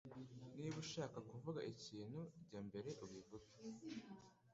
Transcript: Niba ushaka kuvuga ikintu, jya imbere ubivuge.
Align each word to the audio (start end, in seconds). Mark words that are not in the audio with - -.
Niba 0.57 0.75
ushaka 0.85 1.17
kuvuga 1.29 1.59
ikintu, 1.73 2.19
jya 2.47 2.57
imbere 2.63 2.89
ubivuge. 3.03 3.51